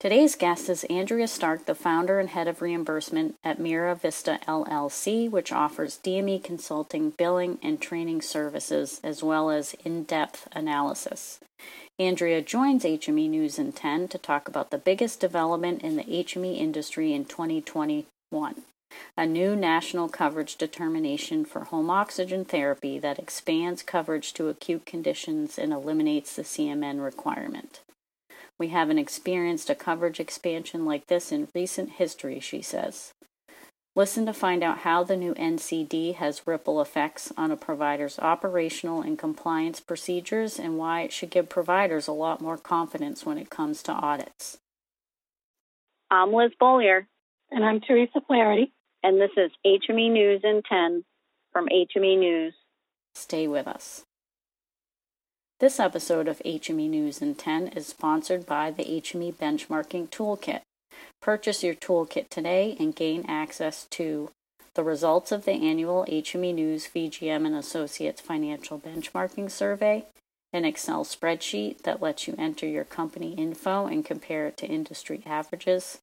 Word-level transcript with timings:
Today's 0.00 0.36
guest 0.36 0.68
is 0.68 0.84
Andrea 0.84 1.26
Stark, 1.26 1.66
the 1.66 1.74
founder 1.74 2.20
and 2.20 2.28
head 2.28 2.46
of 2.46 2.62
reimbursement 2.62 3.34
at 3.42 3.58
Mira 3.58 3.96
Vista 3.96 4.38
LLC, 4.46 5.28
which 5.28 5.50
offers 5.50 5.98
DME 6.04 6.44
consulting, 6.44 7.10
billing, 7.10 7.58
and 7.64 7.80
training 7.82 8.22
services, 8.22 9.00
as 9.02 9.24
well 9.24 9.50
as 9.50 9.74
in 9.84 10.04
depth 10.04 10.46
analysis. 10.52 11.40
Andrea 11.98 12.40
joins 12.40 12.84
HME 12.84 13.28
News 13.28 13.58
in 13.58 13.72
10 13.72 14.06
to 14.06 14.18
talk 14.18 14.46
about 14.46 14.70
the 14.70 14.78
biggest 14.78 15.18
development 15.18 15.82
in 15.82 15.96
the 15.96 16.04
HME 16.04 16.56
industry 16.56 17.12
in 17.12 17.24
2021 17.24 18.54
a 19.16 19.26
new 19.26 19.54
national 19.54 20.08
coverage 20.08 20.56
determination 20.56 21.44
for 21.44 21.64
home 21.64 21.90
oxygen 21.90 22.44
therapy 22.44 22.98
that 22.98 23.18
expands 23.18 23.82
coverage 23.82 24.32
to 24.32 24.48
acute 24.48 24.86
conditions 24.86 25.58
and 25.58 25.72
eliminates 25.72 26.36
the 26.36 26.42
CMN 26.42 27.04
requirement. 27.04 27.80
We 28.58 28.68
haven't 28.68 28.98
experienced 28.98 29.70
a 29.70 29.74
coverage 29.74 30.18
expansion 30.18 30.84
like 30.84 31.06
this 31.06 31.30
in 31.30 31.48
recent 31.54 31.92
history, 31.92 32.40
she 32.40 32.60
says. 32.60 33.12
Listen 33.94 34.26
to 34.26 34.32
find 34.32 34.62
out 34.62 34.78
how 34.78 35.02
the 35.02 35.16
new 35.16 35.34
NCD 35.34 36.14
has 36.16 36.46
ripple 36.46 36.80
effects 36.80 37.32
on 37.36 37.50
a 37.50 37.56
provider's 37.56 38.18
operational 38.18 39.00
and 39.02 39.18
compliance 39.18 39.80
procedures 39.80 40.58
and 40.58 40.78
why 40.78 41.02
it 41.02 41.12
should 41.12 41.30
give 41.30 41.48
providers 41.48 42.06
a 42.06 42.12
lot 42.12 42.40
more 42.40 42.56
confidence 42.56 43.26
when 43.26 43.38
it 43.38 43.50
comes 43.50 43.82
to 43.82 43.92
audits. 43.92 44.58
I'm 46.10 46.32
Liz 46.32 46.52
Beaulieu. 46.58 47.02
And 47.50 47.64
I'm 47.64 47.80
Teresa 47.80 48.20
Flaherty. 48.26 48.72
And 49.02 49.20
this 49.20 49.30
is 49.36 49.50
HME 49.66 50.12
News 50.12 50.40
in 50.44 50.62
10 50.68 51.04
from 51.52 51.66
HME 51.66 52.18
News. 52.18 52.54
Stay 53.14 53.48
with 53.48 53.66
us. 53.66 54.04
This 55.60 55.80
episode 55.80 56.28
of 56.28 56.38
HME 56.44 56.88
News 56.88 57.20
in 57.20 57.34
10 57.34 57.68
is 57.68 57.88
sponsored 57.88 58.46
by 58.46 58.70
the 58.70 58.84
HME 58.84 59.34
Benchmarking 59.34 60.08
Toolkit. 60.08 60.60
Purchase 61.20 61.64
your 61.64 61.74
toolkit 61.74 62.28
today 62.28 62.76
and 62.78 62.94
gain 62.94 63.24
access 63.26 63.88
to 63.90 64.30
the 64.74 64.84
results 64.84 65.32
of 65.32 65.44
the 65.44 65.54
annual 65.54 66.06
HME 66.08 66.54
News 66.54 66.86
VGM 66.86 67.44
and 67.44 67.56
Associates 67.56 68.20
Financial 68.20 68.78
Benchmarking 68.78 69.50
Survey, 69.50 70.04
an 70.52 70.64
Excel 70.64 71.04
spreadsheet 71.04 71.82
that 71.82 72.00
lets 72.00 72.28
you 72.28 72.36
enter 72.38 72.68
your 72.68 72.84
company 72.84 73.34
info 73.34 73.86
and 73.86 74.04
compare 74.04 74.46
it 74.46 74.56
to 74.58 74.66
industry 74.68 75.24
averages, 75.26 75.98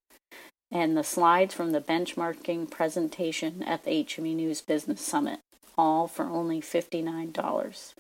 and 0.70 0.98
the 0.98 1.04
slides 1.04 1.54
from 1.54 1.72
the 1.72 1.80
benchmarking 1.80 2.70
presentation 2.70 3.64
at 3.64 3.86
the 3.86 4.04
HME 4.04 4.36
News 4.36 4.60
Business 4.60 5.00
Summit, 5.00 5.40
all 5.78 6.10
for 6.10 6.26
only 6.26 6.60
$59. 6.60 7.94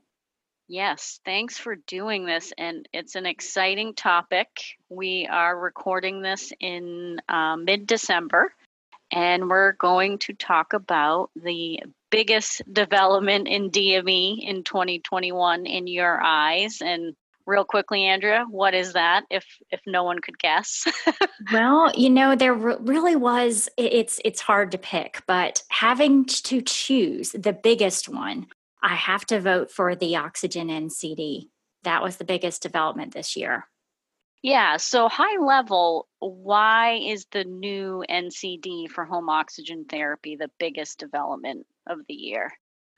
Yes, 0.68 1.18
thanks 1.24 1.58
for 1.58 1.74
doing 1.74 2.26
this. 2.26 2.52
And 2.56 2.88
it's 2.92 3.16
an 3.16 3.26
exciting 3.26 3.94
topic. 3.94 4.48
We 4.88 5.26
are 5.28 5.58
recording 5.58 6.22
this 6.22 6.52
in 6.60 7.20
uh, 7.28 7.56
mid 7.56 7.88
December 7.88 8.52
and 9.12 9.48
we're 9.48 9.72
going 9.72 10.18
to 10.18 10.32
talk 10.32 10.72
about 10.72 11.30
the 11.34 11.82
biggest 12.10 12.62
development 12.72 13.48
in 13.48 13.70
DME 13.70 14.38
in 14.42 14.64
2021 14.64 15.66
in 15.66 15.86
your 15.86 16.20
eyes. 16.20 16.78
And 16.80 17.14
real 17.46 17.64
quickly, 17.64 18.04
Andrea, 18.04 18.44
what 18.48 18.74
is 18.74 18.92
that? 18.92 19.24
If 19.30 19.44
if 19.70 19.80
no 19.86 20.04
one 20.04 20.20
could 20.20 20.38
guess. 20.38 20.86
well, 21.52 21.92
you 21.96 22.10
know, 22.10 22.34
there 22.34 22.54
really 22.54 23.16
was. 23.16 23.68
It's 23.76 24.20
it's 24.24 24.40
hard 24.40 24.72
to 24.72 24.78
pick, 24.78 25.22
but 25.26 25.62
having 25.68 26.24
to 26.26 26.60
choose 26.62 27.30
the 27.32 27.52
biggest 27.52 28.08
one, 28.08 28.46
I 28.82 28.94
have 28.94 29.24
to 29.26 29.40
vote 29.40 29.70
for 29.70 29.94
the 29.94 30.16
Oxygen 30.16 30.68
NCD. 30.68 31.48
That 31.82 32.02
was 32.02 32.16
the 32.16 32.24
biggest 32.24 32.62
development 32.62 33.14
this 33.14 33.36
year. 33.36 33.66
Yeah, 34.42 34.78
so 34.78 35.08
high 35.08 35.38
level, 35.38 36.08
why 36.18 36.94
is 36.94 37.26
the 37.30 37.44
new 37.44 38.02
NCD 38.08 38.90
for 38.90 39.04
home 39.04 39.28
oxygen 39.28 39.84
therapy 39.84 40.36
the 40.36 40.50
biggest 40.58 40.98
development 40.98 41.66
of 41.86 41.98
the 42.08 42.14
year? 42.14 42.50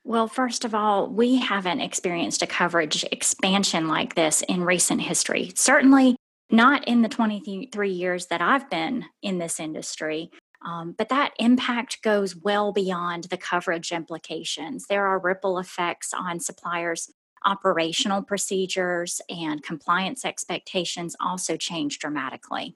Well, 0.05 0.27
first 0.27 0.65
of 0.65 0.73
all, 0.73 1.07
we 1.07 1.37
haven't 1.37 1.81
experienced 1.81 2.41
a 2.41 2.47
coverage 2.47 3.03
expansion 3.11 3.87
like 3.87 4.15
this 4.15 4.41
in 4.43 4.63
recent 4.63 5.01
history. 5.01 5.51
Certainly 5.55 6.15
not 6.49 6.87
in 6.87 7.01
the 7.01 7.09
23 7.09 7.89
years 7.89 8.27
that 8.27 8.41
I've 8.41 8.69
been 8.69 9.05
in 9.21 9.37
this 9.37 9.59
industry. 9.59 10.29
Um, 10.65 10.95
but 10.97 11.09
that 11.09 11.33
impact 11.39 12.01
goes 12.01 12.35
well 12.35 12.71
beyond 12.71 13.25
the 13.25 13.37
coverage 13.37 13.91
implications. 13.91 14.85
There 14.87 15.05
are 15.05 15.19
ripple 15.19 15.59
effects 15.59 16.13
on 16.13 16.39
suppliers' 16.39 17.11
operational 17.45 18.21
procedures 18.21 19.21
and 19.29 19.63
compliance 19.63 20.25
expectations 20.25 21.15
also 21.19 21.57
change 21.57 21.99
dramatically. 21.99 22.75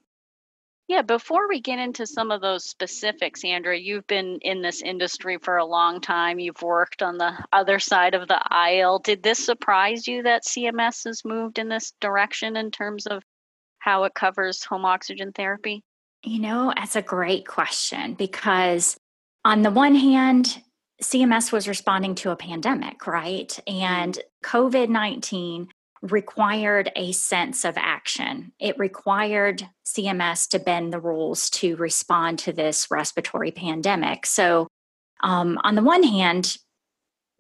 Yeah, 0.88 1.01
before 1.01 1.50
we 1.50 1.59
get 1.59 1.79
into 1.79 2.07
some 2.07 2.31
of 2.31 2.39
those 2.39 2.63
specifics, 2.63 3.44
Andrea, 3.44 3.78
you've 3.78 4.07
been 4.07 4.39
in 4.41 4.61
this 4.61 4.81
industry 4.81 5.38
for 5.38 5.57
a 5.57 5.66
long 5.66 6.00
time. 6.00 6.39
You've 6.39 6.61
worked 6.61 7.01
on 7.01 7.17
the 7.17 7.33
other 7.51 7.78
side 7.78 8.13
of 8.13 8.29
the 8.29 8.41
aisle. 8.50 9.00
Did 9.00 9.22
this 9.22 9.45
surprise 9.45 10.07
you 10.07 10.23
that 10.23 10.45
CMS 10.45 11.03
has 11.03 11.25
moved 11.25 11.59
in 11.59 11.67
this 11.67 11.91
direction 11.99 12.55
in 12.55 12.72
terms 12.72 13.05
of 13.05 13.22
how 13.79 14.05
it 14.05 14.13
covers 14.13 14.63
home 14.63 14.85
oxygen 14.85 15.34
therapy? 15.34 15.84
You 16.23 16.39
know, 16.39 16.73
that's 16.75 16.95
a 16.95 17.01
great 17.01 17.45
question 17.45 18.13
because, 18.13 18.97
on 19.44 19.63
the 19.63 19.72
one 19.72 19.95
hand, 19.95 20.61
CMS 21.01 21.51
was 21.51 21.67
responding 21.67 22.16
to 22.16 22.31
a 22.31 22.35
pandemic, 22.35 23.05
right? 23.05 23.49
Mm-hmm. 23.67 23.84
And 23.84 24.19
COVID 24.47 24.88
19 24.88 25.68
required 26.02 26.91
a 26.96 27.12
sense 27.12 27.66
of 27.66 27.74
action. 27.75 28.53
It 28.59 28.80
required 28.80 29.68
CMS 29.85 30.47
to 30.50 30.59
bend 30.59 30.94
the 30.94 31.02
rules 31.02 31.50
to 31.50 31.75
respond 31.75 32.40
to 32.40 32.53
this 32.53 32.88
respiratory 32.90 33.52
pandemic. 33.52 34.25
So, 34.25 34.68
um, 35.22 35.59
on 35.63 35.75
the 35.75 35.84
one 35.84 36.03
hand, 36.03 36.58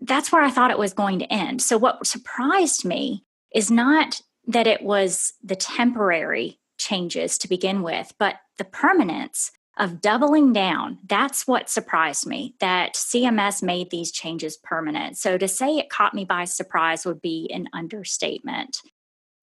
that's 0.01 0.31
where 0.31 0.41
I 0.41 0.49
thought 0.49 0.71
it 0.71 0.79
was 0.79 0.93
going 0.93 1.19
to 1.19 1.31
end. 1.31 1.61
So, 1.61 1.77
what 1.77 2.05
surprised 2.05 2.83
me 2.83 3.23
is 3.55 3.71
not 3.71 4.19
that 4.47 4.67
it 4.67 4.81
was 4.81 5.33
the 5.41 5.55
temporary 5.55 6.59
changes 6.77 7.37
to 7.37 7.47
begin 7.47 7.83
with, 7.83 8.13
but 8.19 8.35
the 8.57 8.65
permanence 8.65 9.51
of 9.77 10.01
doubling 10.01 10.53
down. 10.53 10.99
That's 11.07 11.47
what 11.47 11.69
surprised 11.69 12.25
me 12.25 12.55
that 12.59 12.95
CMS 12.95 13.61
made 13.61 13.89
these 13.89 14.11
changes 14.11 14.57
permanent. 14.57 15.17
So 15.17 15.37
to 15.37 15.47
say 15.47 15.77
it 15.77 15.89
caught 15.89 16.13
me 16.13 16.25
by 16.25 16.45
surprise 16.45 17.05
would 17.05 17.21
be 17.21 17.49
an 17.53 17.69
understatement. 17.73 18.81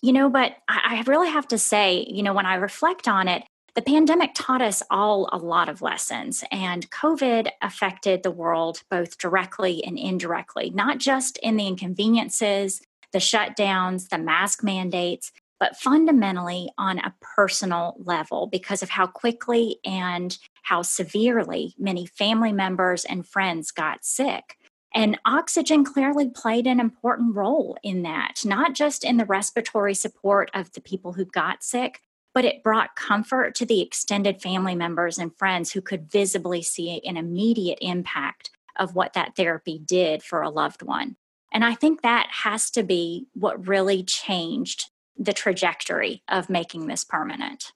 You 0.03 0.13
know, 0.13 0.29
but 0.29 0.57
I 0.69 1.03
really 1.07 1.31
have 1.31 1.49
to 1.49 1.59
say, 1.59 2.05
you 2.09 2.23
know, 2.23 2.35
when 2.35 2.47
I 2.47 2.57
reflect 2.57 3.09
on 3.09 3.27
it, 3.27 3.43
the 3.75 3.83
pandemic 3.83 4.33
taught 4.35 4.63
us 4.63 4.83
all 4.89 5.29
a 5.33 5.39
lot 5.39 5.69
of 5.69 5.83
lessons, 5.83 6.45
and 6.53 6.89
COVID 6.93 7.49
affected 7.61 8.23
the 8.23 8.31
world 8.31 8.83
both 8.89 9.19
directly 9.19 9.83
and 9.83 9.99
indirectly, 9.99 10.71
not 10.71 10.99
just 10.99 11.39
in 11.39 11.57
the 11.57 11.67
inconveniences, 11.67 12.83
the 13.13 13.19
shutdowns, 13.19 14.11
the 14.11 14.19
mask 14.19 14.63
mandates, 14.63 15.33
but 15.65 15.79
fundamentally 15.79 16.69
on 16.77 16.99
a 16.99 17.15
personal 17.23 17.97
level 17.99 18.47
because 18.47 18.83
of 18.83 18.91
how 18.91 19.07
quickly 19.07 19.79
and 19.83 20.37
how 20.63 20.83
severely 20.83 21.75
many 21.79 22.05
family 22.05 22.53
members 22.53 23.07
and 23.07 23.27
friends 23.27 23.71
got 23.71 24.05
sick. 24.05 24.59
And 24.95 25.19
oxygen 25.25 25.83
clearly 25.83 26.29
played 26.29 26.67
an 26.67 26.81
important 26.81 27.35
role 27.35 27.79
in 27.83 28.03
that, 28.03 28.43
not 28.45 28.75
just 28.75 29.05
in 29.05 29.17
the 29.17 29.25
respiratory 29.25 29.95
support 29.95 30.51
of 30.53 30.71
the 30.73 30.83
people 30.83 31.15
who 31.15 31.25
got 31.25 31.65
sick, 31.65 32.03
but 32.35 32.45
it 32.45 32.63
brought 32.63 32.95
comfort 32.95 33.55
to 33.55 33.65
the 33.65 33.81
extended 33.81 34.43
family 34.43 34.75
members 34.75 35.17
and 35.17 35.35
friends 35.35 35.73
who 35.73 35.81
could 35.81 36.13
visibly 36.13 36.61
see 36.61 37.01
an 37.07 37.17
immediate 37.17 37.79
impact 37.81 38.51
of 38.79 38.95
what 38.95 39.15
that 39.15 39.35
therapy 39.35 39.81
did 39.83 40.23
for 40.23 40.43
a 40.43 40.51
loved 40.51 40.83
one. 40.83 41.17
And 41.55 41.65
I 41.65 41.75
think 41.75 42.03
that 42.03 42.27
has 42.31 42.71
to 42.73 42.83
be 42.83 43.29
what 43.33 43.67
really 43.67 44.03
changed 44.03 44.91
the 45.17 45.33
trajectory 45.33 46.23
of 46.29 46.51
making 46.51 46.87
this 46.87 47.05
permanent, 47.05 47.73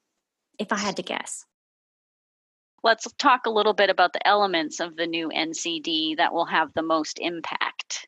if 0.59 0.73
I 0.73 0.79
had 0.79 0.97
to 0.97 1.03
guess. 1.03 1.45
Let's 2.83 3.11
talk 3.19 3.47
a 3.47 3.51
little 3.51 3.75
bit 3.75 3.91
about 3.91 4.13
the 4.13 4.27
elements 4.27 4.81
of 4.81 4.97
the 4.97 5.07
new 5.07 5.29
NCD 5.29 6.17
that 6.17 6.33
will 6.33 6.47
have 6.47 6.73
the 6.75 6.83
most 6.83 7.19
impact. 7.19 8.07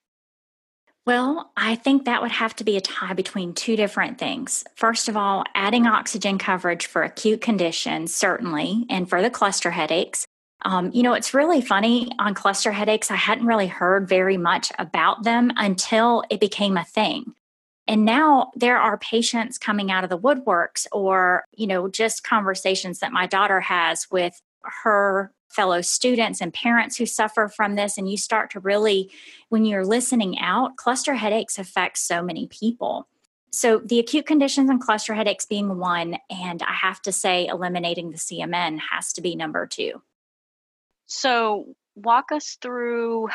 Well, 1.07 1.51
I 1.57 1.75
think 1.75 2.05
that 2.05 2.23
would 2.23 2.31
have 2.31 2.55
to 2.57 2.65
be 2.65 2.77
a 2.77 2.81
tie 2.81 3.15
between 3.15 3.55
two 3.55 3.75
different 3.75 4.19
things. 4.19 4.65
First 4.77 5.09
of 5.09 5.17
all, 5.17 5.45
adding 5.55 5.87
oxygen 5.87 6.39
coverage 6.39 6.87
for 6.87 7.03
acute 7.03 7.41
conditions, 7.41 8.15
certainly, 8.15 8.87
and 8.89 9.09
for 9.09 9.23
the 9.23 9.31
cluster 9.31 9.71
headaches. 9.71 10.25
Um, 10.63 10.91
you 10.93 11.03
know, 11.03 11.15
it's 11.15 11.33
really 11.33 11.63
funny 11.63 12.11
on 12.19 12.35
cluster 12.35 12.71
headaches. 12.71 13.11
I 13.11 13.17
hadn't 13.17 13.47
really 13.47 13.67
heard 13.67 14.09
very 14.09 14.37
much 14.37 14.71
about 14.79 15.25
them 15.25 15.51
until 15.57 16.23
it 16.31 16.39
became 16.39 16.77
a 16.77 16.85
thing. 16.85 17.35
And 17.91 18.05
now 18.05 18.53
there 18.55 18.79
are 18.79 18.97
patients 18.99 19.59
coming 19.59 19.91
out 19.91 20.05
of 20.05 20.11
the 20.11 20.19
woodworks 20.19 20.87
or, 20.93 21.45
you 21.57 21.67
know, 21.67 21.89
just 21.89 22.23
conversations 22.23 23.01
that 23.01 23.11
my 23.11 23.27
daughter 23.27 23.59
has 23.59 24.09
with 24.13 24.41
her 24.63 25.33
fellow 25.49 25.81
students 25.81 26.41
and 26.41 26.55
parents 26.55 26.97
who 26.97 27.05
suffer 27.05 27.49
from 27.49 27.75
this. 27.75 27.99
And 27.99 28.09
you 28.09 28.17
start 28.17 28.53
to 28.53 28.61
really 28.61 29.11
when 29.49 29.65
you're 29.65 29.85
listening 29.85 30.39
out 30.39 30.77
cluster 30.77 31.15
headaches 31.15 31.59
affect 31.59 31.99
so 31.99 32.23
many 32.23 32.47
people. 32.47 33.09
So 33.51 33.81
the 33.85 33.99
acute 33.99 34.25
conditions 34.25 34.71
and 34.71 34.81
cluster 34.81 35.13
headaches 35.13 35.45
being 35.45 35.77
one 35.77 36.17
and 36.31 36.63
i 36.63 36.73
have 36.73 37.03
to 37.03 37.11
say 37.11 37.49
eliminating 37.49 38.13
the 38.13 38.17
cmn 38.17 38.79
has 38.93 39.13
to 39.15 39.21
be 39.21 39.35
number 39.35 39.67
two. 39.67 40.01
So 41.07 41.75
walk 42.03 42.33
us 42.33 42.57
through 42.61 43.29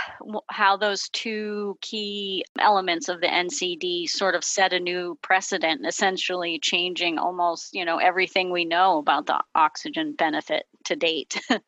how 0.49 0.77
those 0.77 1.09
two 1.09 1.77
key 1.81 2.43
elements 2.59 3.09
of 3.09 3.21
the 3.21 3.27
ncd 3.27 4.07
sort 4.09 4.35
of 4.35 4.43
set 4.43 4.73
a 4.73 4.79
new 4.79 5.17
precedent 5.21 5.85
essentially 5.85 6.59
changing 6.59 7.17
almost 7.17 7.73
you 7.73 7.85
know 7.85 7.97
everything 7.97 8.51
we 8.51 8.65
know 8.65 8.97
about 8.97 9.25
the 9.25 9.39
oxygen 9.55 10.13
benefit 10.13 10.65
to 10.83 10.95
date 10.95 11.39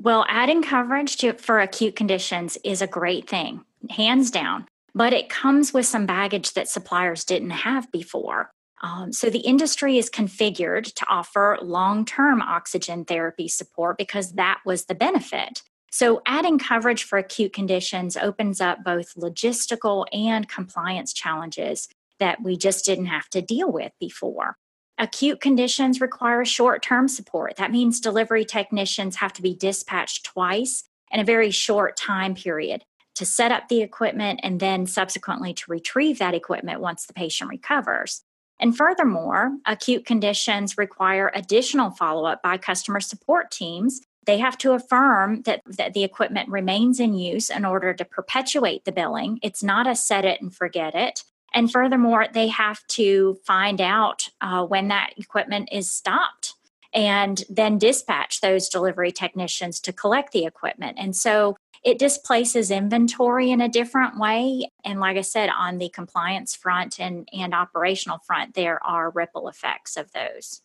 Well, 0.00 0.24
adding 0.28 0.62
coverage 0.62 1.16
to, 1.16 1.32
for 1.32 1.58
acute 1.58 1.96
conditions 1.96 2.56
is 2.62 2.80
a 2.80 2.86
great 2.86 3.28
thing, 3.28 3.64
hands 3.90 4.30
down, 4.30 4.68
but 4.94 5.12
it 5.12 5.28
comes 5.28 5.74
with 5.74 5.86
some 5.86 6.06
baggage 6.06 6.52
that 6.52 6.68
suppliers 6.68 7.24
didn't 7.24 7.50
have 7.50 7.90
before. 7.90 8.52
Um, 8.80 9.12
so 9.12 9.28
the 9.28 9.40
industry 9.40 9.98
is 9.98 10.08
configured 10.08 10.94
to 10.94 11.06
offer 11.08 11.58
long 11.60 12.04
term 12.04 12.40
oxygen 12.40 13.04
therapy 13.04 13.48
support 13.48 13.98
because 13.98 14.34
that 14.34 14.60
was 14.64 14.84
the 14.84 14.94
benefit. 14.94 15.62
So, 15.90 16.20
adding 16.26 16.58
coverage 16.58 17.04
for 17.04 17.18
acute 17.18 17.52
conditions 17.52 18.16
opens 18.16 18.60
up 18.60 18.84
both 18.84 19.14
logistical 19.14 20.04
and 20.12 20.48
compliance 20.48 21.12
challenges 21.12 21.88
that 22.18 22.42
we 22.42 22.56
just 22.56 22.84
didn't 22.84 23.06
have 23.06 23.28
to 23.30 23.40
deal 23.40 23.70
with 23.70 23.92
before. 23.98 24.56
Acute 24.98 25.40
conditions 25.40 26.00
require 26.00 26.44
short 26.44 26.82
term 26.82 27.08
support. 27.08 27.56
That 27.56 27.70
means 27.70 28.00
delivery 28.00 28.44
technicians 28.44 29.16
have 29.16 29.32
to 29.34 29.42
be 29.42 29.54
dispatched 29.54 30.24
twice 30.24 30.84
in 31.10 31.20
a 31.20 31.24
very 31.24 31.50
short 31.50 31.96
time 31.96 32.34
period 32.34 32.84
to 33.14 33.24
set 33.24 33.52
up 33.52 33.68
the 33.68 33.80
equipment 33.80 34.40
and 34.42 34.60
then 34.60 34.86
subsequently 34.86 35.54
to 35.54 35.64
retrieve 35.70 36.18
that 36.18 36.34
equipment 36.34 36.80
once 36.80 37.06
the 37.06 37.12
patient 37.12 37.50
recovers. 37.50 38.22
And 38.60 38.76
furthermore, 38.76 39.56
acute 39.66 40.04
conditions 40.04 40.76
require 40.76 41.30
additional 41.34 41.90
follow 41.90 42.26
up 42.26 42.42
by 42.42 42.58
customer 42.58 43.00
support 43.00 43.50
teams. 43.50 44.00
They 44.28 44.36
have 44.36 44.58
to 44.58 44.72
affirm 44.72 45.40
that, 45.42 45.62
that 45.64 45.94
the 45.94 46.04
equipment 46.04 46.50
remains 46.50 47.00
in 47.00 47.14
use 47.14 47.48
in 47.48 47.64
order 47.64 47.94
to 47.94 48.04
perpetuate 48.04 48.84
the 48.84 48.92
billing. 48.92 49.38
It's 49.42 49.62
not 49.62 49.86
a 49.86 49.96
set 49.96 50.26
it 50.26 50.42
and 50.42 50.54
forget 50.54 50.94
it. 50.94 51.24
And 51.54 51.72
furthermore, 51.72 52.26
they 52.30 52.48
have 52.48 52.86
to 52.88 53.38
find 53.46 53.80
out 53.80 54.28
uh, 54.42 54.66
when 54.66 54.88
that 54.88 55.14
equipment 55.16 55.70
is 55.72 55.90
stopped 55.90 56.56
and 56.92 57.42
then 57.48 57.78
dispatch 57.78 58.42
those 58.42 58.68
delivery 58.68 59.12
technicians 59.12 59.80
to 59.80 59.94
collect 59.94 60.32
the 60.32 60.44
equipment. 60.44 60.98
And 61.00 61.16
so 61.16 61.56
it 61.82 61.98
displaces 61.98 62.70
inventory 62.70 63.50
in 63.50 63.62
a 63.62 63.68
different 63.68 64.18
way. 64.18 64.70
And 64.84 65.00
like 65.00 65.16
I 65.16 65.22
said, 65.22 65.48
on 65.48 65.78
the 65.78 65.88
compliance 65.88 66.54
front 66.54 67.00
and, 67.00 67.26
and 67.32 67.54
operational 67.54 68.18
front, 68.26 68.52
there 68.52 68.78
are 68.84 69.08
ripple 69.08 69.48
effects 69.48 69.96
of 69.96 70.12
those. 70.12 70.60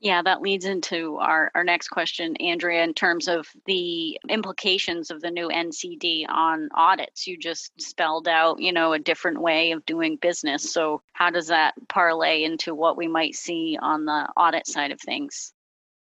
Yeah, 0.00 0.22
that 0.22 0.40
leads 0.40 0.64
into 0.64 1.18
our, 1.18 1.50
our 1.54 1.62
next 1.62 1.88
question, 1.88 2.34
Andrea, 2.36 2.82
in 2.82 2.94
terms 2.94 3.28
of 3.28 3.46
the 3.66 4.18
implications 4.30 5.10
of 5.10 5.20
the 5.20 5.30
new 5.30 5.48
NCD 5.48 6.24
on 6.26 6.70
audits. 6.74 7.26
You 7.26 7.36
just 7.36 7.78
spelled 7.78 8.26
out, 8.26 8.60
you 8.60 8.72
know, 8.72 8.94
a 8.94 8.98
different 8.98 9.42
way 9.42 9.72
of 9.72 9.84
doing 9.84 10.16
business. 10.16 10.72
So 10.72 11.02
how 11.12 11.28
does 11.28 11.48
that 11.48 11.74
parlay 11.90 12.44
into 12.44 12.74
what 12.74 12.96
we 12.96 13.08
might 13.08 13.34
see 13.34 13.78
on 13.80 14.06
the 14.06 14.26
audit 14.38 14.66
side 14.66 14.90
of 14.90 15.00
things? 15.02 15.52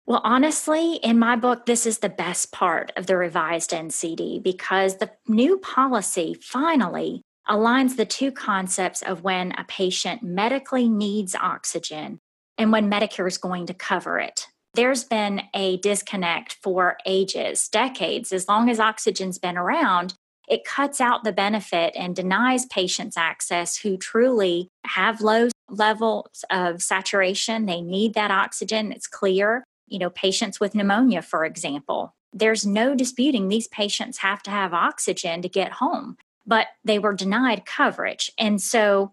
Well, 0.06 0.20
honestly, 0.22 0.94
in 0.96 1.18
my 1.18 1.34
book, 1.34 1.66
this 1.66 1.84
is 1.84 1.98
the 1.98 2.08
best 2.08 2.52
part 2.52 2.92
of 2.96 3.06
the 3.06 3.16
revised 3.16 3.72
NCD 3.72 4.40
because 4.42 4.96
the 4.96 5.10
new 5.26 5.58
policy 5.58 6.34
finally 6.40 7.22
aligns 7.48 7.96
the 7.96 8.06
two 8.06 8.30
concepts 8.30 9.02
of 9.02 9.24
when 9.24 9.52
a 9.58 9.64
patient 9.64 10.22
medically 10.22 10.88
needs 10.88 11.34
oxygen 11.34 12.20
and 12.58 12.72
when 12.72 12.90
Medicare 12.90 13.28
is 13.28 13.38
going 13.38 13.66
to 13.66 13.74
cover 13.74 14.18
it. 14.18 14.48
There's 14.74 15.04
been 15.04 15.42
a 15.54 15.78
disconnect 15.78 16.58
for 16.62 16.98
ages, 17.06 17.68
decades. 17.68 18.32
As 18.32 18.48
long 18.48 18.68
as 18.68 18.78
oxygen's 18.78 19.38
been 19.38 19.56
around, 19.56 20.14
it 20.48 20.64
cuts 20.64 21.00
out 21.00 21.24
the 21.24 21.32
benefit 21.32 21.94
and 21.96 22.14
denies 22.16 22.66
patients 22.66 23.16
access 23.16 23.78
who 23.78 23.96
truly 23.96 24.68
have 24.84 25.20
low 25.20 25.48
levels 25.68 26.44
of 26.50 26.82
saturation. 26.82 27.66
They 27.66 27.80
need 27.80 28.14
that 28.14 28.30
oxygen. 28.30 28.92
It's 28.92 29.06
clear. 29.06 29.64
You 29.86 29.98
know, 29.98 30.10
patients 30.10 30.60
with 30.60 30.74
pneumonia, 30.74 31.22
for 31.22 31.44
example, 31.44 32.14
there's 32.32 32.66
no 32.66 32.94
disputing 32.94 33.48
these 33.48 33.68
patients 33.68 34.18
have 34.18 34.42
to 34.42 34.50
have 34.50 34.74
oxygen 34.74 35.42
to 35.42 35.48
get 35.48 35.72
home, 35.72 36.16
but 36.46 36.66
they 36.84 36.98
were 36.98 37.14
denied 37.14 37.64
coverage. 37.64 38.30
And 38.38 38.60
so 38.60 39.12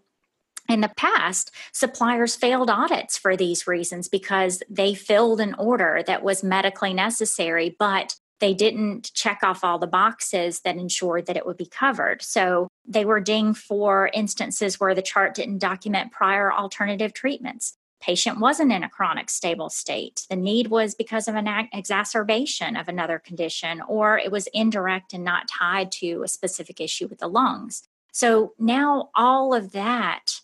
in 0.67 0.81
the 0.81 0.91
past, 0.97 1.51
suppliers 1.71 2.35
failed 2.35 2.69
audits 2.69 3.17
for 3.17 3.37
these 3.37 3.67
reasons 3.67 4.07
because 4.07 4.63
they 4.69 4.93
filled 4.95 5.39
an 5.39 5.53
order 5.55 6.03
that 6.07 6.23
was 6.23 6.43
medically 6.43 6.93
necessary, 6.93 7.75
but 7.77 8.15
they 8.39 8.53
didn't 8.53 9.13
check 9.13 9.39
off 9.43 9.63
all 9.63 9.79
the 9.79 9.87
boxes 9.87 10.61
that 10.61 10.75
ensured 10.75 11.25
that 11.27 11.37
it 11.37 11.45
would 11.45 11.57
be 11.57 11.67
covered. 11.67 12.21
So 12.21 12.67
they 12.85 13.05
were 13.05 13.19
dinged 13.19 13.59
for 13.59 14.09
instances 14.13 14.79
where 14.79 14.93
the 14.93 15.01
chart 15.01 15.35
didn't 15.35 15.59
document 15.59 16.11
prior 16.11 16.51
alternative 16.51 17.13
treatments. 17.13 17.73
Patient 18.01 18.39
wasn't 18.39 18.71
in 18.71 18.83
a 18.83 18.89
chronic 18.89 19.29
stable 19.29 19.69
state. 19.69 20.25
The 20.29 20.35
need 20.35 20.67
was 20.67 20.95
because 20.95 21.27
of 21.27 21.35
an 21.35 21.47
exacerbation 21.73 22.75
of 22.75 22.87
another 22.87 23.19
condition, 23.19 23.81
or 23.87 24.17
it 24.17 24.31
was 24.31 24.47
indirect 24.47 25.13
and 25.13 25.23
not 25.23 25.47
tied 25.47 25.91
to 25.93 26.21
a 26.23 26.27
specific 26.27 26.81
issue 26.81 27.07
with 27.07 27.19
the 27.19 27.29
lungs. 27.29 27.83
So 28.11 28.53
now 28.59 29.09
all 29.15 29.53
of 29.53 29.71
that 29.71 30.41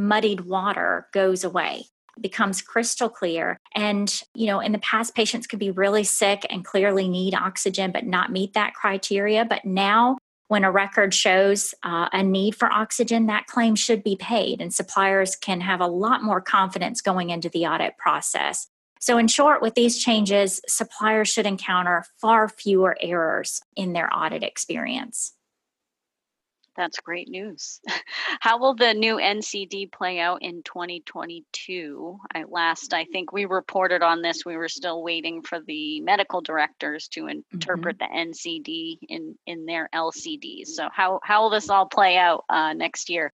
muddied 0.00 0.40
water 0.40 1.06
goes 1.12 1.44
away 1.44 1.84
becomes 2.20 2.60
crystal 2.62 3.08
clear. 3.08 3.56
And 3.74 4.22
you 4.34 4.46
know 4.46 4.60
in 4.60 4.72
the 4.72 4.78
past 4.78 5.14
patients 5.14 5.46
could 5.46 5.58
be 5.58 5.70
really 5.70 6.04
sick 6.04 6.46
and 6.50 6.64
clearly 6.64 7.08
need 7.08 7.34
oxygen 7.34 7.92
but 7.92 8.06
not 8.06 8.32
meet 8.32 8.54
that 8.54 8.74
criteria. 8.74 9.44
But 9.44 9.64
now 9.64 10.18
when 10.48 10.64
a 10.64 10.70
record 10.70 11.14
shows 11.14 11.74
uh, 11.84 12.08
a 12.12 12.22
need 12.22 12.56
for 12.56 12.70
oxygen 12.72 13.26
that 13.26 13.46
claim 13.46 13.76
should 13.76 14.02
be 14.02 14.16
paid 14.16 14.60
and 14.60 14.74
suppliers 14.74 15.36
can 15.36 15.60
have 15.60 15.80
a 15.80 15.86
lot 15.86 16.22
more 16.22 16.40
confidence 16.40 17.00
going 17.00 17.30
into 17.30 17.48
the 17.48 17.66
audit 17.66 17.96
process. 17.98 18.66
So 18.98 19.16
in 19.16 19.28
short 19.28 19.62
with 19.62 19.74
these 19.74 19.98
changes 19.98 20.60
suppliers 20.66 21.28
should 21.28 21.46
encounter 21.46 22.04
far 22.20 22.48
fewer 22.48 22.96
errors 23.00 23.60
in 23.76 23.92
their 23.92 24.10
audit 24.14 24.42
experience 24.42 25.32
that's 26.76 27.00
great 27.00 27.28
news. 27.28 27.80
How 28.40 28.58
will 28.58 28.74
the 28.74 28.94
new 28.94 29.16
NCD 29.16 29.92
play 29.92 30.18
out 30.18 30.42
in 30.42 30.62
2022? 30.62 32.18
I, 32.34 32.44
last, 32.48 32.94
I 32.94 33.04
think 33.06 33.32
we 33.32 33.44
reported 33.44 34.02
on 34.02 34.22
this. 34.22 34.44
We 34.44 34.56
were 34.56 34.68
still 34.68 35.02
waiting 35.02 35.42
for 35.42 35.60
the 35.60 36.00
medical 36.00 36.40
directors 36.40 37.08
to 37.08 37.28
interpret 37.28 37.98
mm-hmm. 37.98 38.26
the 38.26 38.32
NCD 38.32 38.98
in 39.08 39.34
in 39.46 39.66
their 39.66 39.88
LCDs. 39.94 40.68
So 40.68 40.88
how 40.92 41.20
how 41.22 41.42
will 41.42 41.50
this 41.50 41.70
all 41.70 41.86
play 41.86 42.16
out 42.16 42.44
uh, 42.48 42.72
next 42.72 43.10
year? 43.10 43.32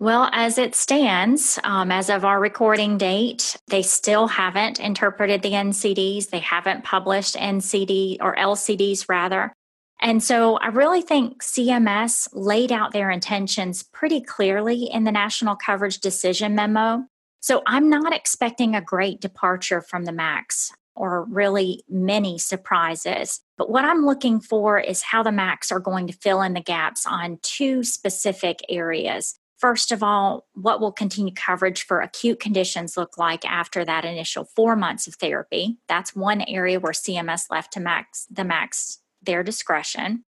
Well, 0.00 0.30
as 0.32 0.58
it 0.58 0.76
stands, 0.76 1.58
um, 1.64 1.90
as 1.90 2.08
of 2.08 2.24
our 2.24 2.38
recording 2.38 2.98
date, 2.98 3.56
they 3.66 3.82
still 3.82 4.28
haven't 4.28 4.78
interpreted 4.78 5.42
the 5.42 5.50
NCDs. 5.50 6.30
They 6.30 6.38
haven't 6.38 6.84
published 6.84 7.34
NCD 7.34 8.18
or 8.20 8.36
LCDs 8.36 9.06
rather. 9.08 9.52
And 10.00 10.22
so 10.22 10.56
I 10.58 10.68
really 10.68 11.02
think 11.02 11.42
CMS 11.42 12.28
laid 12.32 12.70
out 12.70 12.92
their 12.92 13.10
intentions 13.10 13.82
pretty 13.82 14.20
clearly 14.20 14.84
in 14.84 15.04
the 15.04 15.12
National 15.12 15.56
Coverage 15.56 15.98
Decision 15.98 16.54
Memo. 16.54 17.04
So 17.40 17.62
I'm 17.66 17.88
not 17.88 18.14
expecting 18.14 18.74
a 18.74 18.80
great 18.80 19.20
departure 19.20 19.80
from 19.80 20.04
the 20.04 20.12
MACs 20.12 20.70
or 20.94 21.24
really 21.24 21.84
many 21.88 22.38
surprises. 22.38 23.40
But 23.56 23.70
what 23.70 23.84
I'm 23.84 24.04
looking 24.04 24.40
for 24.40 24.78
is 24.78 25.02
how 25.02 25.22
the 25.22 25.30
MACs 25.30 25.70
are 25.70 25.80
going 25.80 26.08
to 26.08 26.12
fill 26.12 26.42
in 26.42 26.54
the 26.54 26.60
gaps 26.60 27.06
on 27.06 27.38
two 27.42 27.84
specific 27.84 28.60
areas. 28.68 29.38
First 29.58 29.90
of 29.90 30.02
all, 30.02 30.46
what 30.54 30.80
will 30.80 30.92
continued 30.92 31.36
coverage 31.36 31.84
for 31.84 32.00
acute 32.00 32.38
conditions 32.38 32.96
look 32.96 33.18
like 33.18 33.44
after 33.44 33.84
that 33.84 34.04
initial 34.04 34.44
four 34.44 34.76
months 34.76 35.08
of 35.08 35.14
therapy? 35.14 35.78
That's 35.88 36.14
one 36.14 36.42
area 36.42 36.78
where 36.78 36.92
CMS 36.92 37.50
left 37.50 37.72
to 37.72 37.80
max 37.80 38.26
the 38.30 38.42
MACs 38.42 38.98
their 39.28 39.44
discretion. 39.44 40.24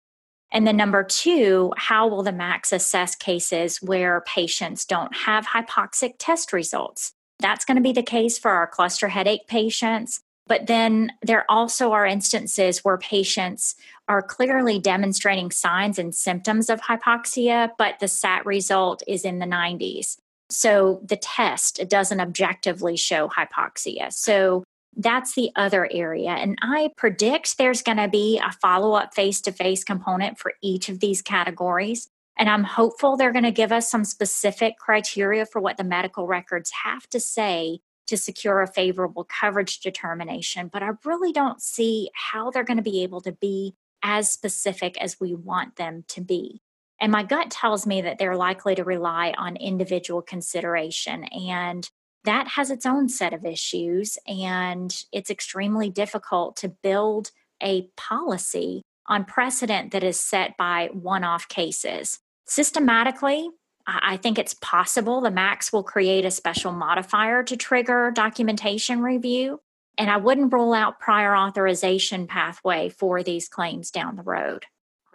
And 0.51 0.67
then 0.67 0.77
number 0.77 1.03
two, 1.03 1.71
how 1.77 2.07
will 2.07 2.21
the 2.21 2.31
MACs 2.31 2.73
assess 2.73 3.15
cases 3.15 3.81
where 3.81 4.21
patients 4.21 4.85
don't 4.85 5.15
have 5.15 5.47
hypoxic 5.47 6.15
test 6.19 6.51
results? 6.51 7.13
That's 7.39 7.65
going 7.65 7.77
to 7.77 7.83
be 7.83 7.93
the 7.93 8.03
case 8.03 8.37
for 8.37 8.51
our 8.51 8.67
cluster 8.67 9.07
headache 9.07 9.47
patients. 9.47 10.19
But 10.47 10.67
then 10.67 11.11
there 11.21 11.45
also 11.49 11.93
are 11.93 12.05
instances 12.05 12.79
where 12.79 12.97
patients 12.97 13.75
are 14.07 14.21
clearly 14.21 14.79
demonstrating 14.79 15.51
signs 15.51 15.97
and 15.97 16.13
symptoms 16.13 16.69
of 16.69 16.81
hypoxia, 16.81 17.69
but 17.77 17.99
the 17.99 18.07
SAT 18.07 18.45
result 18.45 19.01
is 19.07 19.23
in 19.23 19.39
the 19.39 19.45
90s. 19.45 20.17
So 20.49 20.99
the 21.05 21.15
test 21.15 21.87
doesn't 21.87 22.19
objectively 22.19 22.97
show 22.97 23.29
hypoxia. 23.29 24.11
So 24.11 24.63
that's 24.95 25.35
the 25.35 25.51
other 25.55 25.87
area. 25.91 26.31
And 26.31 26.57
I 26.61 26.91
predict 26.97 27.57
there's 27.57 27.81
going 27.81 27.97
to 27.97 28.07
be 28.07 28.39
a 28.39 28.51
follow 28.51 28.93
up 28.93 29.13
face 29.13 29.41
to 29.41 29.51
face 29.51 29.83
component 29.83 30.37
for 30.37 30.53
each 30.61 30.89
of 30.89 30.99
these 30.99 31.21
categories. 31.21 32.09
And 32.37 32.49
I'm 32.49 32.63
hopeful 32.63 33.17
they're 33.17 33.33
going 33.33 33.43
to 33.43 33.51
give 33.51 33.71
us 33.71 33.91
some 33.91 34.05
specific 34.05 34.77
criteria 34.77 35.45
for 35.45 35.59
what 35.59 35.77
the 35.77 35.83
medical 35.83 36.25
records 36.25 36.71
have 36.83 37.07
to 37.09 37.19
say 37.19 37.79
to 38.07 38.17
secure 38.17 38.61
a 38.61 38.67
favorable 38.67 39.25
coverage 39.25 39.81
determination. 39.81 40.69
But 40.71 40.81
I 40.81 40.89
really 41.05 41.31
don't 41.31 41.61
see 41.61 42.09
how 42.13 42.49
they're 42.49 42.63
going 42.63 42.77
to 42.77 42.83
be 42.83 43.03
able 43.03 43.21
to 43.21 43.33
be 43.33 43.75
as 44.01 44.31
specific 44.31 44.97
as 44.99 45.19
we 45.19 45.35
want 45.35 45.75
them 45.75 46.05
to 46.07 46.21
be. 46.21 46.61
And 47.01 47.11
my 47.11 47.23
gut 47.23 47.51
tells 47.51 47.85
me 47.85 48.01
that 48.01 48.17
they're 48.17 48.35
likely 48.35 48.75
to 48.75 48.83
rely 48.83 49.33
on 49.37 49.55
individual 49.55 50.21
consideration. 50.21 51.25
And 51.25 51.89
that 52.25 52.47
has 52.49 52.69
its 52.71 52.85
own 52.85 53.09
set 53.09 53.33
of 53.33 53.45
issues. 53.45 54.17
And 54.27 54.95
it's 55.11 55.29
extremely 55.29 55.89
difficult 55.89 56.57
to 56.57 56.69
build 56.69 57.31
a 57.61 57.87
policy 57.97 58.81
on 59.07 59.25
precedent 59.25 59.91
that 59.91 60.03
is 60.03 60.19
set 60.19 60.55
by 60.57 60.89
one 60.93 61.23
off 61.23 61.47
cases. 61.47 62.19
Systematically, 62.45 63.49
I 63.87 64.17
think 64.17 64.37
it's 64.37 64.53
possible 64.53 65.21
the 65.21 65.31
MACs 65.31 65.73
will 65.73 65.83
create 65.83 66.25
a 66.25 66.31
special 66.31 66.71
modifier 66.71 67.43
to 67.43 67.57
trigger 67.57 68.11
documentation 68.13 69.01
review. 69.01 69.59
And 69.97 70.09
I 70.09 70.17
wouldn't 70.17 70.53
rule 70.53 70.73
out 70.73 70.99
prior 70.99 71.35
authorization 71.35 72.27
pathway 72.27 72.89
for 72.89 73.23
these 73.23 73.49
claims 73.49 73.91
down 73.91 74.15
the 74.15 74.23
road. 74.23 74.65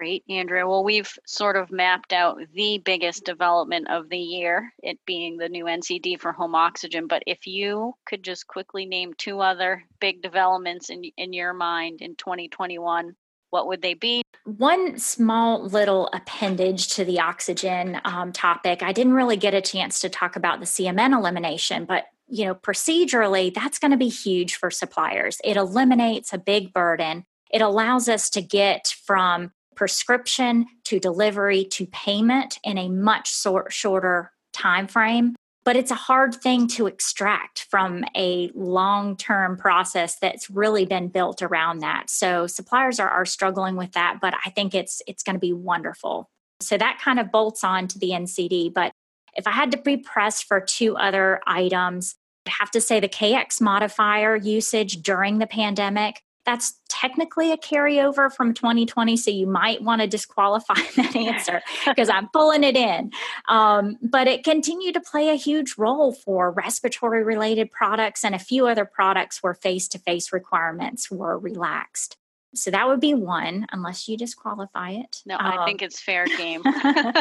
Great, 0.05 0.25
Andrea. 0.29 0.69
Well, 0.69 0.85
we've 0.85 1.19
sort 1.25 1.57
of 1.57 1.73
mapped 1.73 2.13
out 2.13 2.37
the 2.53 2.77
biggest 2.85 3.25
development 3.25 3.89
of 3.89 4.11
the 4.11 4.19
year, 4.19 4.71
it 4.83 4.99
being 5.07 5.39
the 5.39 5.49
new 5.49 5.65
NCD 5.65 6.21
for 6.21 6.31
home 6.31 6.55
oxygen. 6.55 7.07
But 7.07 7.23
if 7.27 7.47
you 7.47 7.95
could 8.05 8.23
just 8.23 8.47
quickly 8.47 8.85
name 8.85 9.15
two 9.17 9.41
other 9.41 9.83
big 10.01 10.21
developments 10.21 10.91
in, 10.91 11.05
in 11.17 11.33
your 11.33 11.55
mind 11.55 12.03
in 12.03 12.17
2021, 12.17 13.17
what 13.49 13.67
would 13.67 13.81
they 13.81 13.95
be? 13.95 14.21
One 14.45 14.99
small 14.99 15.65
little 15.65 16.11
appendage 16.13 16.89
to 16.97 17.07
the 17.07 17.21
oxygen 17.21 17.99
um, 18.05 18.31
topic. 18.31 18.83
I 18.83 18.93
didn't 18.93 19.15
really 19.15 19.39
get 19.39 19.55
a 19.55 19.63
chance 19.63 20.01
to 20.01 20.11
talk 20.11 20.37
about 20.37 20.61
the 20.61 20.67
CMN 20.67 21.17
elimination, 21.17 21.87
but 21.87 22.05
you 22.29 22.45
know, 22.45 22.55
procedurally, 22.55 23.55
that's 23.55 23.79
going 23.79 23.93
to 23.93 23.97
be 23.97 24.11
huge 24.11 24.57
for 24.57 24.71
suppliers. 24.71 25.39
It 25.43 25.57
eliminates 25.57 26.35
a 26.35 26.39
big 26.39 26.75
burden. 26.75 27.25
It 27.51 27.63
allows 27.63 28.07
us 28.07 28.29
to 28.31 28.43
get 28.43 28.95
from 29.07 29.53
prescription 29.75 30.67
to 30.85 30.99
delivery 30.99 31.65
to 31.65 31.87
payment 31.87 32.59
in 32.65 32.79
a 32.79 32.89
much 32.89 33.31
sort, 33.31 33.73
shorter 33.73 34.33
time 34.53 34.87
frame 34.87 35.35
but 35.65 35.77
it's 35.77 35.91
a 35.91 35.97
hard 35.97 36.35
thing 36.35 36.69
to 36.69 36.87
extract 36.87 37.67
from 37.71 38.05
a 38.15 38.51
long-term 38.55 39.57
process 39.57 40.17
that's 40.17 40.51
really 40.51 40.85
been 40.85 41.09
built 41.09 41.41
around 41.41 41.79
that. 41.79 42.11
So 42.11 42.47
suppliers 42.47 43.01
are, 43.01 43.09
are 43.09 43.25
struggling 43.25 43.77
with 43.77 43.93
that 43.93 44.19
but 44.21 44.35
i 44.45 44.51
think 44.51 44.75
it's 44.75 45.03
it's 45.07 45.23
going 45.23 45.35
to 45.35 45.41
be 45.41 45.53
wonderful. 45.53 46.29
So 46.61 46.77
that 46.79 47.01
kind 47.03 47.19
of 47.19 47.33
bolts 47.33 47.65
on 47.65 47.89
to 47.89 47.99
the 47.99 48.11
ncd 48.11 48.73
but 48.73 48.93
if 49.37 49.47
i 49.47 49.51
had 49.51 49.73
to 49.73 49.79
be 49.79 49.97
pressed 49.97 50.45
for 50.45 50.61
two 50.61 50.97
other 50.97 51.41
items 51.47 52.15
I'd 52.47 52.53
have 52.61 52.71
to 52.73 52.81
say 52.81 53.01
the 53.01 53.09
kx 53.09 53.61
modifier 53.61 54.37
usage 54.37 55.03
during 55.03 55.39
the 55.39 55.47
pandemic 55.47 56.21
that's 56.45 56.81
technically 56.89 57.53
a 57.53 57.57
carryover 57.57 58.33
from 58.33 58.55
2020, 58.55 59.17
so 59.17 59.31
you 59.31 59.47
might 59.47 59.83
want 59.83 60.01
to 60.03 60.07
disqualify 60.07 60.75
that 60.97 61.17
answer 61.17 61.63
because 61.87 62.09
I'm 62.09 62.29
pulling 62.29 62.65
it 62.65 62.77
in. 62.77 63.11
Um, 63.49 63.97
but 64.03 64.27
it 64.27 64.45
continued 64.45 64.95
to 64.95 65.01
play 65.01 65.31
a 65.31 65.35
huge 65.35 65.77
role 65.79 66.13
for 66.13 66.51
respiratory 66.51 67.25
related 67.25 67.71
products 67.73 68.25
and 68.25 68.35
a 68.35 68.39
few 68.39 68.67
other 68.67 68.85
products 68.85 69.43
where 69.43 69.55
face 69.55 69.89
to 69.89 69.99
face 69.99 70.33
requirements 70.33 71.11
were 71.11 71.39
relaxed. 71.39 72.17
So 72.55 72.71
that 72.71 72.87
would 72.87 73.01
be 73.01 73.15
one, 73.15 73.67
unless 73.73 74.07
you 74.07 74.17
disqualify 74.17 74.91
it. 74.91 75.23
No, 75.27 75.35
um, 75.35 75.59
I 75.59 75.65
think 75.65 75.83
it's 75.83 76.01
fair 76.01 76.27
game. 76.27 76.63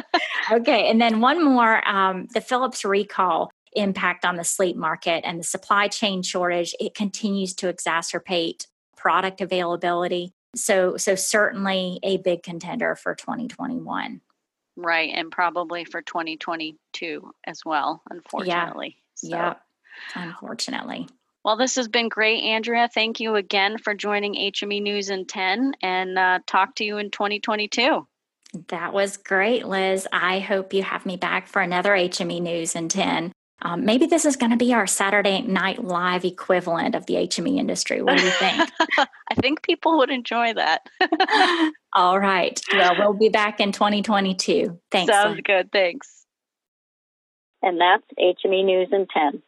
okay, 0.51 0.89
and 0.89 1.01
then 1.01 1.21
one 1.21 1.43
more 1.43 1.87
um, 1.87 2.27
the 2.33 2.41
Philips 2.41 2.85
recall 2.85 3.49
impact 3.75 4.25
on 4.25 4.35
the 4.35 4.43
sleep 4.43 4.75
market 4.75 5.23
and 5.25 5.39
the 5.39 5.43
supply 5.43 5.87
chain 5.87 6.21
shortage, 6.21 6.75
it 6.79 6.93
continues 6.93 7.53
to 7.55 7.71
exacerbate 7.71 8.67
product 9.03 9.41
availability. 9.41 10.31
So, 10.55 10.95
so 10.95 11.15
certainly 11.15 11.99
a 12.03 12.17
big 12.17 12.41
contender 12.41 12.95
for 12.95 13.15
2021. 13.15 14.21
Right, 14.77 15.09
and 15.13 15.29
probably 15.29 15.83
for 15.83 16.01
2022 16.01 17.31
as 17.45 17.59
well, 17.65 18.01
unfortunately. 18.09 18.95
Yeah, 19.21 19.55
so. 20.13 20.21
unfortunately. 20.21 21.09
Well, 21.43 21.57
this 21.57 21.75
has 21.75 21.89
been 21.89 22.07
great, 22.07 22.43
Andrea. 22.43 22.87
Thank 22.91 23.19
you 23.19 23.35
again 23.35 23.77
for 23.77 23.93
joining 23.93 24.35
HME 24.35 24.81
News 24.81 25.09
in 25.09 25.25
10 25.25 25.73
and 25.81 26.17
uh, 26.17 26.39
talk 26.47 26.75
to 26.75 26.85
you 26.85 26.97
in 26.97 27.11
2022. 27.11 28.07
That 28.69 28.93
was 28.93 29.17
great, 29.17 29.67
Liz. 29.67 30.07
I 30.13 30.39
hope 30.39 30.73
you 30.73 30.81
have 30.83 31.05
me 31.05 31.17
back 31.17 31.47
for 31.47 31.61
another 31.61 31.91
HME 31.91 32.41
News 32.41 32.73
in 32.73 32.87
10. 32.87 33.33
Um, 33.63 33.85
maybe 33.85 34.05
this 34.05 34.25
is 34.25 34.35
going 34.35 34.51
to 34.51 34.57
be 34.57 34.73
our 34.73 34.85
Saturday 34.85 35.41
Night 35.41 35.83
Live 35.83 36.25
equivalent 36.25 36.95
of 36.95 37.05
the 37.05 37.15
HME 37.15 37.57
industry. 37.57 38.01
What 38.01 38.17
do 38.17 38.23
you 38.25 38.31
think? 38.31 38.69
I 38.97 39.35
think 39.39 39.63
people 39.63 39.97
would 39.99 40.09
enjoy 40.11 40.53
that. 40.53 40.87
All 41.93 42.19
right. 42.19 42.59
Well, 42.73 42.95
we'll 42.99 43.13
be 43.13 43.29
back 43.29 43.61
in 43.61 43.71
2022. 43.71 44.79
Thanks. 44.91 45.11
Sounds 45.11 45.39
good. 45.41 45.71
Thanks. 45.71 46.25
And 47.61 47.79
that's 47.79 48.03
HME 48.19 48.65
News 48.65 48.89
in 48.91 49.07
10. 49.07 49.41